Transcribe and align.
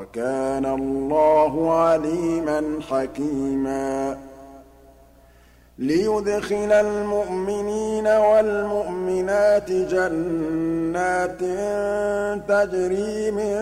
وَكَانَ 0.00 0.66
اللَّهُ 0.66 1.74
عَلِيمًا 1.74 2.78
حَكِيمًا. 2.90 4.18
لِيُدْخِلَ 5.78 6.72
الْمُؤْمِنِينَ 6.72 8.06
وَالْمُؤْمِنَاتِ 8.06 9.72
جَنَّاتٍ 9.72 11.40
تَجْرِي 12.48 13.30
مِن 13.30 13.54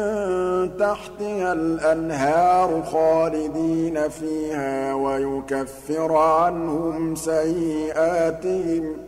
تَحْتِهَا 0.78 1.52
الْأَنْهَارُ 1.52 2.82
خَالِدِينَ 2.82 4.08
فِيهَا 4.08 4.94
وَيُكَفِّرَ 4.94 6.16
عَنْهُمْ 6.16 7.14
سَيِّئَاتِهِمْ 7.14 8.96
ۚ. 8.96 8.98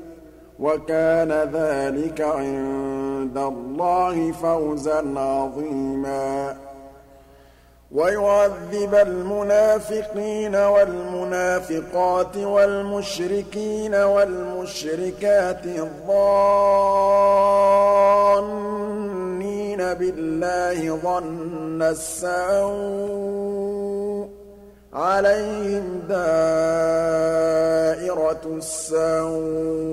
وَكَانَ 0.60 1.48
ذَٰلِكَ 1.52 2.20
عِندَ 2.20 3.38
اللَّهِ 3.38 4.32
فَوْزًا 4.32 5.18
عَظِيمًا. 5.18 6.69
وَيُعَذِّبَ 7.90 8.94
الْمُنَافِقِينَ 8.94 10.56
وَالْمُنَافِقَاتِ 10.56 12.36
وَالْمُشْرِكِينَ 12.36 13.94
وَالْمُشْرِكَاتِ 13.94 15.66
الظَّانِّينَ 15.66 16.20
بِاللَّهِ 19.94 20.96
ظَنَّ 20.96 21.82
السَّوْءِ 21.82 22.70
ۚ 24.26 24.30
عَلَيْهِمْ 24.94 26.02
دَائِرَةُ 26.08 26.30
السَّوْءِ 28.46 29.90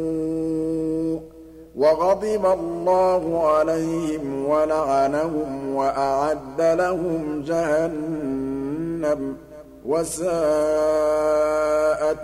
وَغَضِبَ 1.78 2.46
اللَّهُ 2.46 3.48
عَلَيْهِمْ 3.48 4.46
وَلَعَنَهُمْ 4.46 5.76
وَأَعَدَّ 5.76 6.62
لَهُمْ 6.62 7.44
جَهَنَّمَ 7.46 9.36
ۖ 9.36 9.38
وَسَاءَتْ 9.86 10.30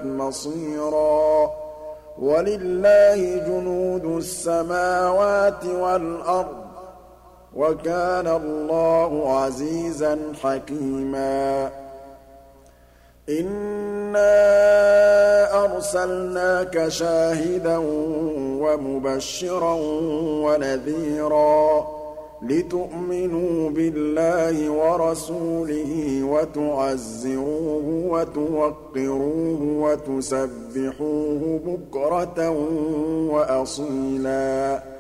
مَصِيرًا 0.06 1.52
وَلِلَّهِ 2.20 3.48
جُنُودُ 3.48 4.06
السَّمَاوَاتِ 4.06 5.66
وَالْأَرْضِ 5.66 6.64
ۚ 6.64 6.68
وَكَانَ 7.56 8.28
اللَّهُ 8.28 9.40
عَزِيزًا 9.40 10.34
حَكِيمًا 10.44 11.70
إِنَّا 13.30 14.34
أَرْسَلْنَاكَ 15.66 16.88
شَاهِدًا 16.88 17.78
وَمُبَشِّرًا 18.62 19.74
وَنَذِيرًا 20.44 21.88
لِتُؤْمِنُوا 22.50 23.70
بِاللَّهِ 23.70 24.70
وَرَسُولِهِ 24.70 26.24
وَتُعَزِّرُوهُ 26.24 27.86
وَتُوَقِّرُوهُ 28.10 29.62
وَتُسَبِّحُوهُ 29.62 31.60
بُكْرَةً 31.66 32.50
وَأَصِيلًا 33.32 34.93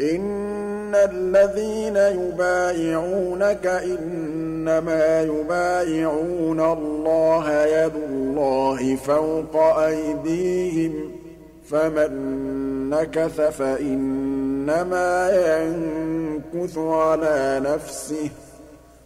إِنَّ 0.00 0.94
الَّذِينَ 0.94 1.96
يُبَايِعُونَكَ 1.96 3.66
إِنَّمَا 3.66 5.22
يُبَايِعُونَ 5.22 6.60
اللَّهَ 6.60 7.64
يَدُ 7.66 7.92
اللَّهِ 8.10 8.96
فَوْقَ 8.96 9.56
أَيْدِيهِمْ 9.78 10.92
ۚ 10.92 11.12
فَمَن 11.70 12.12
نَّكَثَ 12.90 13.40
فَإِنَّمَا 13.40 15.30
يَنكُثُ 15.30 16.78
عَلَىٰ 16.78 17.60
نَفْسِهِ 17.64 18.28
ۖ 18.28 18.51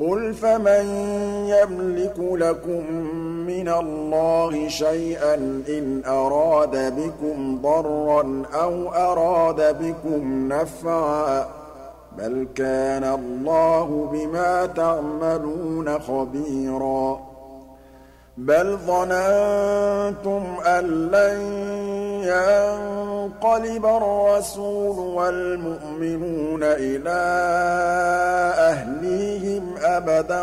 قُلْ 0.00 0.34
فَمَن 0.34 0.84
يَمْلِكُ 1.48 2.18
لَكُم 2.18 2.92
مِّنَ 3.46 3.68
اللَّهِ 3.68 4.68
شَيْئًا 4.68 5.34
إِنْ 5.68 6.02
أَرَادَ 6.06 6.94
بِكُمْ 6.96 7.62
ضَرًّا 7.62 8.42
أَوْ 8.54 8.88
أَرَادَ 8.88 9.76
بِكُمْ 9.82 10.48
نَفْعًا 10.48 11.42
ۚ 11.42 11.46
بَلْ 12.18 12.48
كَانَ 12.54 13.04
اللَّهُ 13.04 14.08
بِمَا 14.12 14.66
تَعْمَلُونَ 14.66 15.98
خَبِيرًا 15.98 17.20
بَلْ 18.36 18.78
ظَنَنتُمْ 18.86 20.42
أَن 20.66 20.84
لَّن 21.10 21.40
يَنقَلِبَ 23.20 23.86
الرَّسُولُ 23.86 24.98
وَالْمُؤْمِنُونَ 24.98 26.62
إِلَىٰ 26.62 27.22
أَهْلِيهِمْ 28.70 29.74
أَبَدًا 29.82 30.42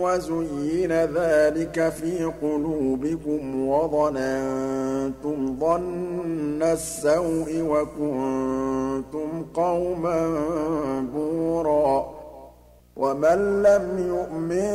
وَزُيِّنَ 0.00 0.92
ذَٰلِكَ 0.92 1.88
فِي 1.88 2.24
قُلُوبِكُمْ 2.42 3.68
وَظَنَنتُمْ 3.68 5.56
ظَنَّ 5.60 6.62
السَّوْءِ 6.62 7.60
وَكُنتُمْ 7.60 9.46
قَوْمًا 9.54 10.20
بُورًا 11.14 12.14
وَمَن 12.96 13.62
لَّمْ 13.62 13.86
يُؤْمِن 14.08 14.70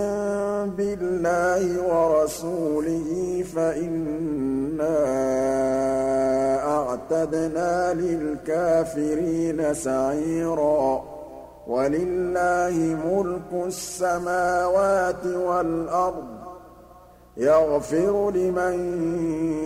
بِاللَّهِ 0.78 1.82
وَرَسُولِهِ 1.90 3.44
فَإِنَّا 3.56 5.49
أَعْتَدْنَا 7.12 7.94
لِلْكَافِرِينَ 7.94 9.74
سَعِيرًا 9.74 11.04
وَلِلَّهِ 11.68 12.98
مُلْكُ 13.06 13.66
السَّمَاوَاتِ 13.68 15.26
وَالْأَرْضِ 15.26 16.24
ۚ 16.40 16.42
يَغْفِرُ 17.38 18.32
لِمَن 18.32 18.76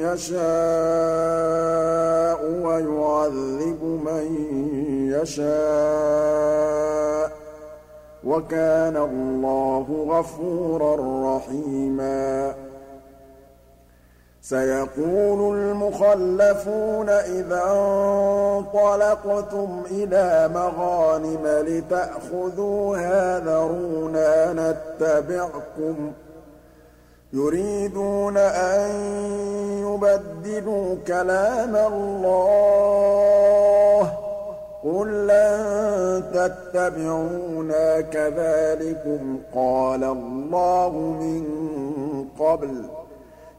يَشَاءُ 0.04 0.40
وَيُعَذِّبُ 2.64 3.84
مَن 3.84 4.26
يَشَاءُ 5.12 5.48
ۚ 7.30 7.32
وَكَانَ 8.24 8.98
اللَّهُ 8.98 10.06
غَفُورًا 10.10 10.96
رَّحِيمًا 11.36 12.54
سيقول 14.44 15.58
المخلفون 15.60 17.10
إذا 17.10 17.64
انطلقتم 18.56 19.84
إلى 19.92 20.50
مغانم 20.54 21.42
لتأخذوها 21.46 23.40
ذرونا 23.40 24.54
نتبعكم 24.54 26.12
يريدون 27.34 28.38
أن 28.38 28.92
يبدلوا 29.80 30.96
كلام 31.08 31.76
الله 31.76 32.84
قل 34.84 35.28
لن 35.28 36.24
تتبعونا 36.34 38.02
كذلكم 38.02 39.40
قال 39.56 40.04
الله 40.04 40.90
من 40.92 41.44
قبل 42.40 43.03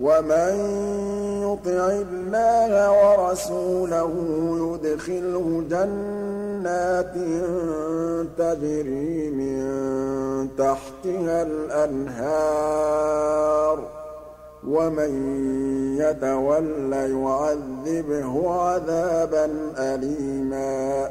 وَمَن 0.00 0.54
يُطِعِ 1.42 1.90
اللَّهَ 1.90 2.70
وَرَسُولَهُ 2.90 4.12
يُدْخِلْهُ 4.64 5.46
جَنَّاتٍ 5.70 7.14
تَجْرِي 8.38 9.30
مِن 9.30 9.58
تَحْتِهَا 10.58 11.42
الْأَنْهَارُ 11.42 12.78
ۖ 13.78 13.82
وَمَن 14.68 15.12
يَتَوَلَّ 15.98 16.92
يُعَذِّبْهُ 16.92 18.34
عَذَابًا 18.62 19.46
أَلِيمًا 19.78 21.10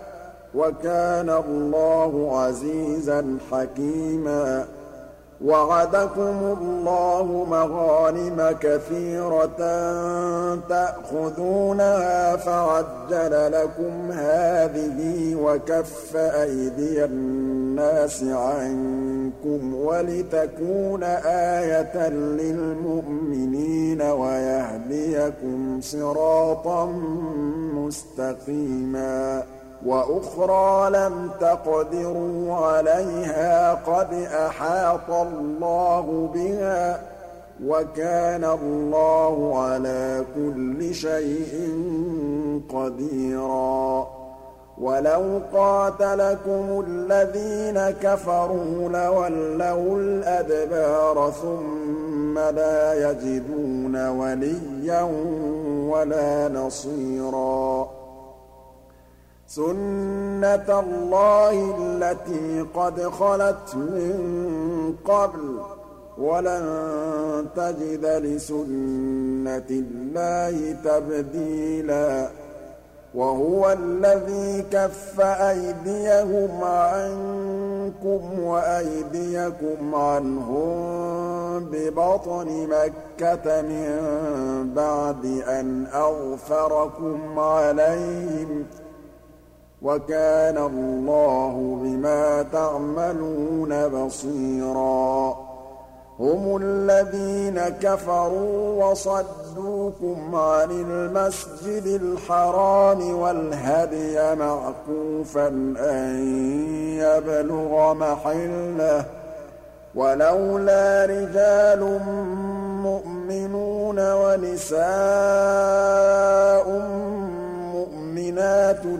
وَكَانَ 0.55 1.29
اللَّهُ 1.29 2.39
عَزِيزًا 2.39 3.37
حَكِيمًا 3.51 4.65
وَعَدَكُمُ 5.45 6.57
اللَّهُ 6.61 7.45
مَغَانِمَ 7.49 8.55
كَثِيرَةً 8.61 9.57
تَأْخُذُونَهَا 10.69 12.35
فَعَجَّلَ 12.35 13.51
لَكُمْ 13.51 14.11
هَٰذِهِ 14.11 15.35
وَكَفَّ 15.35 16.15
أَيْدِيَ 16.15 17.05
النَّاسِ 17.05 18.23
عَنكُمْ 18.23 19.75
وَلِتَكُونَ 19.75 21.03
آيَةً 21.63 22.09
لِّلْمُؤْمِنِينَ 22.09 24.01
وَيَهْدِيَكُمْ 24.01 25.81
صِرَاطًا 25.81 26.85
مُّسْتَقِيمًا 27.75 29.43
وَأُخْرَىٰ 29.85 30.89
لَمْ 30.89 31.29
تَقْدِرُوا 31.39 32.55
عَلَيْهَا 32.55 33.73
قَدْ 33.73 34.13
أَحَاطَ 34.33 35.09
اللَّهُ 35.09 36.29
بِهَا 36.33 36.97
ۚ 36.97 37.01
وَكَانَ 37.67 38.43
اللَّهُ 38.43 39.63
عَلَىٰ 39.63 40.25
كُلِّ 40.35 40.93
شَيْءٍ 40.93 41.53
قَدِيرًا. 42.73 44.07
وَلَوْ 44.81 45.41
قَاتَلَكُمُ 45.53 46.83
الَّذِينَ 46.87 47.89
كَفَرُوا 48.01 48.89
لَوَلَّوُا 48.89 49.97
الْأَدْبَارَ 49.97 51.31
ثُمَّ 51.41 52.39
لَا 52.39 53.11
يَجِدُونَ 53.11 54.07
وَلِيًّا 54.09 55.01
وَلَا 55.91 56.47
نَصِيرًا. 56.47 58.00
سُنَّةَ 59.55 60.79
اللَّهِ 60.79 61.75
الَّتِي 61.77 62.65
قَدْ 62.75 63.01
خَلَتْ 63.01 63.75
مِن 63.75 64.15
قَبْلُ 65.05 65.57
ۖ 65.59 65.63
وَلَن 66.19 66.65
تَجِدَ 67.55 68.05
لِسُنَّةِ 68.05 69.69
اللَّهِ 69.69 70.55
تَبْدِيلًا 70.83 72.29
وَهُوَ 73.15 73.71
الَّذِي 73.71 74.65
كَفَّ 74.71 75.19
أَيْدِيَهُمْ 75.21 76.63
عَنكُمْ 76.63 78.39
وَأَيْدِيَكُمْ 78.39 79.95
عَنْهُم 79.95 81.59
بِبَطْنِ 81.71 82.67
مَكَّةَ 82.69 83.61
مِن 83.61 83.89
بَعْدِ 84.75 85.25
أَنْ 85.47 85.87
أَظْفَرَكُمْ 85.93 87.39
عَلَيْهِمْ 87.39 88.65
ۚ 88.65 88.90
وَكَانَ 89.81 90.57
اللَّهُ 90.57 91.79
بِمَا 91.83 92.45
تَعْمَلُونَ 92.53 93.87
بَصِيرًا. 93.87 95.35
هُمُ 96.19 96.59
الَّذِينَ 96.63 97.69
كَفَرُوا 97.69 98.85
وَصَدُّوكُمْ 98.85 100.35
عَنِ 100.35 100.71
الْمَسْجِدِ 100.71 101.87
الْحَرَامِ 101.87 103.19
وَالْهَدْيَ 103.19 104.35
مَعْكُوفًا 104.35 105.47
أَن 105.77 106.27
يَبْلُغَ 106.99 107.93
مَحِلَّهُ 107.93 109.01
ۚ. 109.01 109.05
وَلَوْلَا 109.95 111.05
رِجَالٌ 111.05 111.99
مُّؤْمِنُونَ 112.83 114.13
وَنِسَاءٌ 114.13 114.81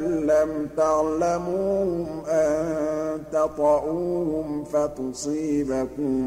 لَّمْ 0.02 0.68
تَعْلَمُوهُمْ 0.78 2.22
أَن 2.28 3.24
تَطَئُوهُمْ 3.32 4.64
فَتُصِيبَكُم 4.64 6.22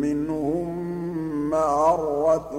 مِّنْهُم 0.00 0.68
مَّعَرَّةٌ 1.50 2.52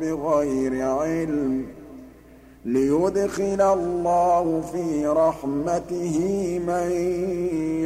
بِغَيْرِ 0.00 0.88
عِلْمٍ 0.88 1.66
لِّيُدْخِلَ 2.64 3.60
اللَّهُ 3.60 4.60
فِي 4.72 5.06
رَحْمَتِهِ 5.06 6.18
مَن 6.66 6.90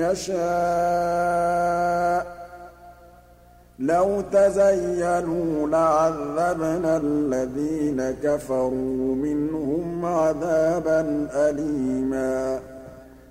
يَشَاءُ 0.04 0.36
لَوْ 3.78 4.20
تَزَيَّلُوا 4.32 5.68
لَعَذَّبْنَا 5.68 6.96
الَّذِينَ 6.96 8.14
كَفَرُوا 8.22 9.14
مِنْهُمْ 9.14 10.04
عَذَابًا 10.04 11.28
أَلِيمًا. 11.32 12.60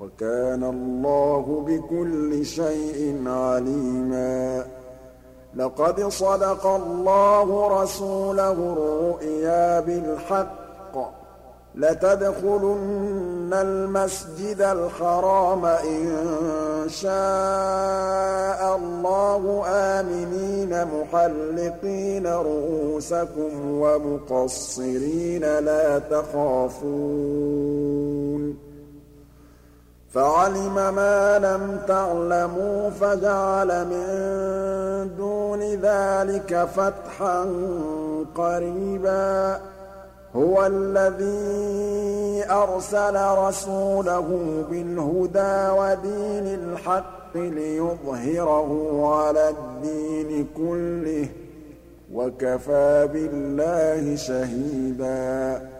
وَكَانَ 0.00 0.64
اللَّهُ 0.64 1.64
بِكُلِّ 1.66 2.46
شَيْءٍ 2.46 3.22
عَلِيمًا. 3.26 4.64
لَقَدْ 5.56 6.08
صَدَقَ 6.08 6.66
اللَّهُ 6.66 7.82
رَسُولَهُ 7.82 8.52
الرُّؤْيَا 8.52 9.80
بِالْحَقِّ 9.80 10.94
ۖ. 10.94 10.98
لَتَدْخُلُنَّ 11.74 13.50
الْمَسْجِدَ 13.52 14.60
الْحَرَامَ 14.60 15.64
إِن 15.64 16.08
شَاءَ 16.88 18.76
اللَّهُ 18.76 19.62
آمِنِينَ 19.66 20.84
مُحَلِّقِينَ 20.84 22.26
رُءُوسَكُمْ 22.26 23.80
وَمُقَصِّرِينَ 23.80 25.58
لَا 25.58 25.98
تَخَافُونَ. 25.98 28.19
فَعَلِمَ 30.14 30.74
مَا 30.74 31.38
لَمْ 31.38 31.80
تَعْلَمُوا 31.88 32.90
فَجَعَلَ 32.90 33.86
مِن 33.86 34.06
دُونِ 35.16 35.60
ذَٰلِكَ 35.60 36.68
فَتْحًا 36.76 37.46
قَرِيبًا. 38.34 39.60
هُوَ 40.36 40.66
الَّذِي 40.66 42.44
أَرْسَلَ 42.50 43.16
رَسُولَهُ 43.38 44.64
بِالْهُدَىٰ 44.70 45.70
وَدِينِ 45.78 46.46
الْحَقِّ 46.46 47.34
لِيُظْهِرَهُ 47.34 49.00
عَلَى 49.16 49.48
الدِّينِ 49.48 50.46
كُلِّهِ 50.56 51.24
ۚ 51.24 51.30
وَكَفَىٰ 52.14 53.06
بِاللَّهِ 53.06 54.16
شَهِيدًا. 54.16 55.79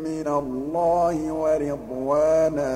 مِّنَ 0.21 0.27
اللَّهِ 0.27 1.31
وَرِضْوَانًا 1.33 2.73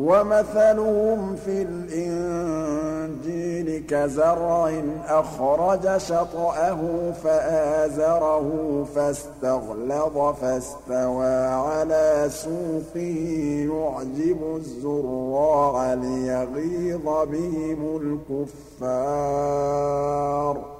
وَمَثَلُهُمْ 0.00 1.36
فِي 1.36 1.62
الْإِنجِيلِ 1.62 3.68
كَزَرْعٍ 3.88 4.82
أَخْرَجَ 5.06 5.96
شَطْأَهُ 5.96 7.12
فَآزَرَهُ 7.24 8.48
فَاسْتَغْلَظَ 8.94 10.34
فَاسْتَوَىٰ 10.40 11.46
عَلَىٰ 11.46 12.26
سُوقِهِ 12.30 13.26
يُعْجِبُ 13.72 14.56
الزُّرَّاعَ 14.56 15.94
لِيَغِيظَ 15.94 17.04
بِهِمُ 17.04 18.18
الْكُفَّارَ 18.80 20.79